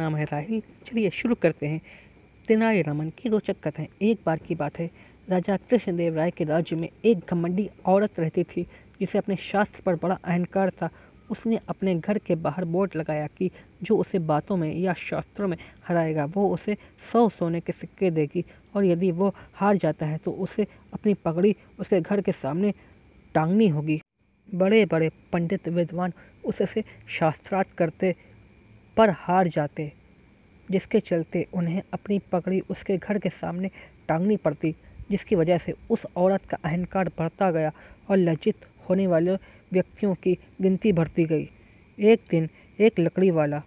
[0.00, 1.80] राहिल। चलिए शुरू करते हैं।
[2.48, 4.90] तेनाली रामन की रोचक कथाएँ एक बार की बात है।
[5.30, 8.66] राजा कृष्णदेव राय के राज्य में एक घमंडी औरत रहती थी,
[9.00, 10.90] जिसे अपने शास्त्र पर बड़ा अहंकार था।
[11.30, 13.50] उसने अपने घर के बाहर बोर्ड लगाया कि
[13.82, 15.56] जो उसे बातों में या शास्त्रों में
[15.88, 16.76] हराएगा, वो उसे
[17.12, 18.44] सौ सोने के सिक्के देगी
[18.74, 22.72] और यदि वो हार जाता है तो उसे अपनी पगड़ी उसके घर के सामने
[23.34, 24.00] टांगनी होगी।
[24.54, 26.12] बड़े बड़े पंडित विद्वान
[26.44, 28.14] उससे शास्त्रार्थ करते
[28.96, 29.92] पर हार जाते,
[30.68, 33.70] जिसके चलते उन्हें अपनी पगड़ी उसके घर के सामने
[34.08, 34.74] टांगनी पड़ती,
[35.10, 37.72] जिसकी वजह से उस औरत का अहंकार बढ़ता गया
[38.10, 39.34] और लज्जित होने वाले
[39.72, 41.48] व्यक्तियों की गिनती बढ़ती गई।
[41.98, 43.62] एक दिन एक लकड़ी वाला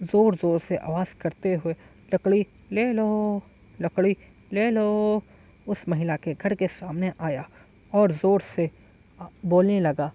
[0.00, 1.74] ज़ोर ज़ोर से आवाज़ करते हुए,
[2.14, 3.42] लकड़ी ले लो,
[3.80, 4.16] लकड़ी
[4.52, 5.22] ले लो,
[5.66, 7.48] उस महिला के घर के सामने आया
[7.92, 8.70] और ज़ोर से
[9.44, 10.10] बोलने लगा,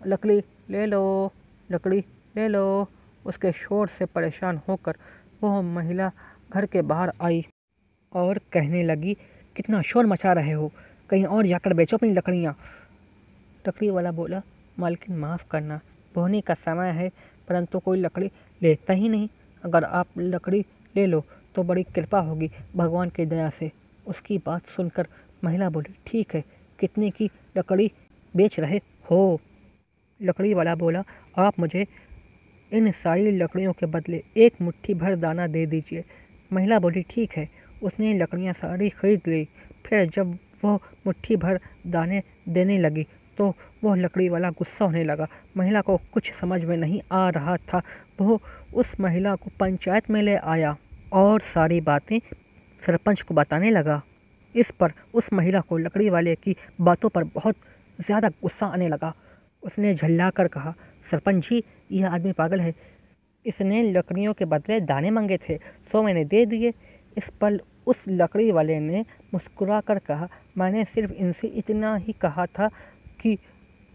[0.00, 1.32] लकड़ी ले लो,
[1.70, 2.04] लकड़ी
[2.36, 2.88] ले लो।
[3.26, 4.96] उसके शोर से परेशान होकर
[5.42, 6.10] वह महिला
[6.52, 7.44] घर के बाहर आई
[8.12, 9.16] और कहने लगी,
[9.56, 10.70] कितना शोर मचा रहे हो?
[11.10, 12.56] कहीं और जाकर बेचो अपनी लकड़ियाँ।
[13.68, 14.42] लकड़ी वाला बोला,
[14.78, 15.80] मालकिन, माफ़ करना
[16.14, 17.08] बोने का समय है,
[17.48, 18.30] परंतु कोई लकड़ी
[18.62, 19.28] लेता ही नहीं।
[19.64, 20.64] अगर आप लकड़ी
[20.96, 23.70] ले लो तो बड़ी कृपा होगी भगवान की दया से।
[24.06, 25.06] उसकी बात सुनकर
[25.44, 26.44] महिला बोली, ठीक है,
[26.80, 27.90] कितने की लकड़ी
[28.36, 29.40] बेच रहे हो?
[30.20, 31.02] लकड़ी वाला बोला,
[31.38, 31.86] आप मुझे
[32.72, 36.04] इन सारी लकड़ियों के बदले एक मुट्ठी भर दाना दे दीजिए।
[36.50, 37.48] महिला बोली, ठीक है।
[37.82, 39.44] उसने लकड़ियाँ सारी खरीद ली।
[39.86, 43.06] फिर जब वह मुट्ठी भर दाने देने लगी
[43.38, 47.56] तो वह लकड़ी वाला गुस्सा होने लगा। महिला को कुछ समझ में नहीं आ रहा
[47.56, 47.82] था।
[48.20, 48.38] वह
[48.74, 50.76] उस महिला को पंचायत में ले आया
[51.12, 52.18] और सारी बातें
[52.82, 54.00] सरपंच को बताने लगा।
[54.54, 57.56] इस पर उस महिला को लकड़ी वाले की बातों पर बहुत
[57.98, 59.12] ज़्यादा गुस्सा आने लगा।
[59.62, 60.74] उसने झल्ला कर कहा
[61.10, 62.74] सरपंच जी, यह आदमी पागल है।
[63.44, 65.56] इसने लकड़ियों के बदले दाने मांगे थे
[65.92, 66.72] सो मैंने दे दिए।
[67.16, 69.04] इस पर उस लकड़ी वाले ने
[69.34, 70.28] मुस्कुरा कर कहा,
[70.58, 72.68] मैंने सिर्फ़ इनसे इतना ही कहा था
[73.20, 73.36] कि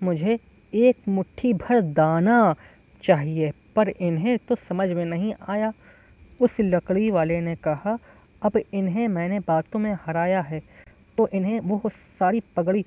[0.01, 0.37] मुझे
[0.73, 2.55] एक मुट्ठी भर दाना
[3.03, 5.71] चाहिए, पर इन्हें तो समझ में नहीं आया।
[6.39, 7.97] उस लकड़ी वाले ने कहा,
[8.41, 10.61] अब इन्हें मैंने बातों में हराया है
[11.17, 12.85] तो इन्हें वो सारी पगड़ी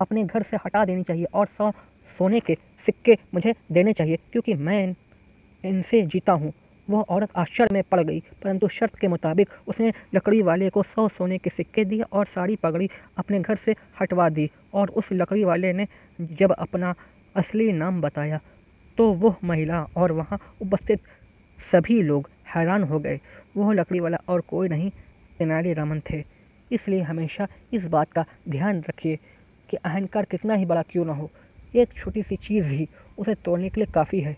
[0.00, 1.70] अपने घर से हटा देनी चाहिए और सौ
[2.18, 2.56] सोने के
[2.86, 4.94] सिक्के मुझे देने चाहिए, क्योंकि मैं
[5.64, 6.52] इनसे जीता हूँ।
[6.88, 11.06] वह औरत आश्चर्य में पड़ गई, परंतु शर्त के मुताबिक उसने लकड़ी वाले को सौ
[11.08, 12.88] सोने के सिक्के दिए और सारी पगड़ी
[13.18, 15.86] अपने घर से हटवा दी, और उस लकड़ी वाले ने
[16.18, 16.94] जब अपना
[17.34, 18.40] असली नाम बताया
[18.98, 21.00] तो वह महिला और वहाँ उपस्थित
[21.58, 23.20] सभी लोग हैरान हो गए।
[23.56, 24.90] वह लकड़ी वाला और कोई नहीं,
[25.38, 26.22] तेनाली रामन थे।
[26.70, 29.16] इसलिए हमेशा इस बात का ध्यान रखिए
[29.68, 31.30] कि अहंकार कितना ही बड़ा क्यों ना हो।
[31.74, 32.88] एक छोटी सी चीज़ ही
[33.18, 34.36] उसे तोड़ने के लिए काफ़ी है।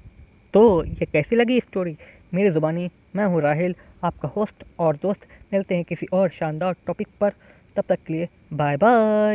[0.54, 1.96] तो ये कैसी लगी स्टोरी
[2.34, 3.74] मेरी ज़ुबानी, मैं हूँ राहिल,
[4.04, 7.30] आपका होस्ट और दोस्त। मिलते हैं किसी और शानदार टॉपिक पर।
[7.76, 9.32] तब तक के लिए बाय बाय